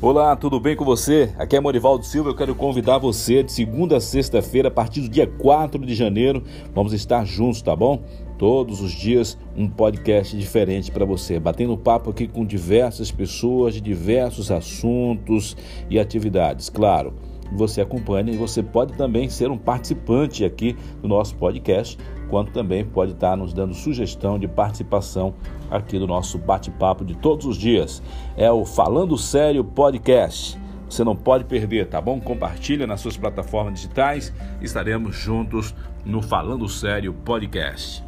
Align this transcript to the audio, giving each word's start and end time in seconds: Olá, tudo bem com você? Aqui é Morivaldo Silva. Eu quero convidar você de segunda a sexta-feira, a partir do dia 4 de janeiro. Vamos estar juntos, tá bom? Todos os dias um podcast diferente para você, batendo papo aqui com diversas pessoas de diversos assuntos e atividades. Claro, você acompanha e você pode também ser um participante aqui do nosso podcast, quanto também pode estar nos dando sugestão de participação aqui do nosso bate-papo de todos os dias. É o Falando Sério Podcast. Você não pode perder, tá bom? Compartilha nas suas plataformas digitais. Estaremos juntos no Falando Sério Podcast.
Olá, 0.00 0.36
tudo 0.36 0.60
bem 0.60 0.76
com 0.76 0.84
você? 0.84 1.34
Aqui 1.36 1.56
é 1.56 1.60
Morivaldo 1.60 2.06
Silva. 2.06 2.30
Eu 2.30 2.36
quero 2.36 2.54
convidar 2.54 2.98
você 2.98 3.42
de 3.42 3.50
segunda 3.50 3.96
a 3.96 4.00
sexta-feira, 4.00 4.68
a 4.68 4.70
partir 4.70 5.00
do 5.00 5.08
dia 5.08 5.26
4 5.26 5.84
de 5.84 5.92
janeiro. 5.92 6.44
Vamos 6.72 6.92
estar 6.92 7.24
juntos, 7.24 7.60
tá 7.62 7.74
bom? 7.74 8.04
Todos 8.38 8.80
os 8.80 8.92
dias 8.92 9.36
um 9.56 9.68
podcast 9.68 10.38
diferente 10.38 10.92
para 10.92 11.04
você, 11.04 11.40
batendo 11.40 11.76
papo 11.76 12.10
aqui 12.10 12.28
com 12.28 12.46
diversas 12.46 13.10
pessoas 13.10 13.74
de 13.74 13.80
diversos 13.80 14.52
assuntos 14.52 15.56
e 15.90 15.98
atividades. 15.98 16.70
Claro, 16.70 17.14
você 17.52 17.80
acompanha 17.80 18.32
e 18.32 18.36
você 18.36 18.62
pode 18.62 18.94
também 18.94 19.28
ser 19.28 19.50
um 19.50 19.58
participante 19.58 20.44
aqui 20.44 20.76
do 21.00 21.08
nosso 21.08 21.34
podcast, 21.36 21.98
quanto 22.28 22.52
também 22.52 22.84
pode 22.84 23.12
estar 23.12 23.36
nos 23.36 23.52
dando 23.52 23.74
sugestão 23.74 24.38
de 24.38 24.46
participação 24.46 25.34
aqui 25.70 25.98
do 25.98 26.06
nosso 26.06 26.38
bate-papo 26.38 27.04
de 27.04 27.14
todos 27.16 27.46
os 27.46 27.56
dias. 27.56 28.02
É 28.36 28.50
o 28.50 28.64
Falando 28.64 29.16
Sério 29.16 29.64
Podcast. 29.64 30.58
Você 30.88 31.04
não 31.04 31.14
pode 31.14 31.44
perder, 31.44 31.86
tá 31.86 32.00
bom? 32.00 32.18
Compartilha 32.18 32.86
nas 32.86 33.00
suas 33.00 33.16
plataformas 33.16 33.74
digitais. 33.74 34.32
Estaremos 34.60 35.14
juntos 35.14 35.74
no 36.04 36.22
Falando 36.22 36.66
Sério 36.68 37.12
Podcast. 37.12 38.07